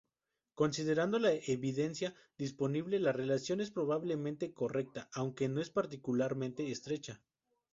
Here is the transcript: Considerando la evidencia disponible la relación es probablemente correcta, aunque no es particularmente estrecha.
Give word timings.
Considerando 0.55 1.19
la 1.19 1.31
evidencia 1.31 2.15
disponible 2.35 2.99
la 2.99 3.11
relación 3.11 3.61
es 3.61 3.69
probablemente 3.69 4.51
correcta, 4.51 5.07
aunque 5.13 5.47
no 5.47 5.61
es 5.61 5.69
particularmente 5.69 6.71
estrecha. 6.71 7.21